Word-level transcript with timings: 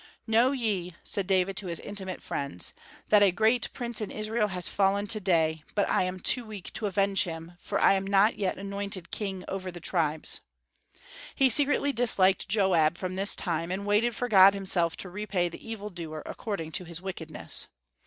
"Know 0.25 0.51
ye," 0.51 0.95
said 1.03 1.27
David 1.27 1.55
to 1.57 1.67
his 1.67 1.79
intimate 1.79 2.23
friends, 2.23 2.73
"that 3.09 3.21
a 3.21 3.31
great 3.31 3.71
prince 3.71 4.01
in 4.01 4.09
Israel 4.09 4.47
has 4.47 4.67
fallen 4.67 5.05
to 5.05 5.19
day; 5.19 5.63
but 5.75 5.87
I 5.87 6.01
am 6.05 6.19
too 6.19 6.43
weak 6.43 6.73
to 6.73 6.87
avenge 6.87 7.25
him, 7.25 7.51
for 7.59 7.79
I 7.79 7.93
am 7.93 8.07
not 8.07 8.35
yet 8.35 8.57
anointed 8.57 9.11
king 9.11 9.45
over 9.47 9.69
the 9.69 9.79
tribes." 9.79 10.39
He 11.35 11.51
secretly 11.51 11.93
disliked 11.93 12.49
Joab 12.49 12.97
from 12.97 13.13
this 13.15 13.35
time, 13.35 13.69
and 13.69 13.85
waited 13.85 14.15
for 14.15 14.27
God 14.27 14.55
himself 14.55 14.97
to 14.97 15.09
repay 15.11 15.49
the 15.49 15.69
evil 15.69 15.91
doer 15.91 16.23
according 16.25 16.71
to 16.71 16.83
his 16.83 16.99
wickedness. 16.99 17.67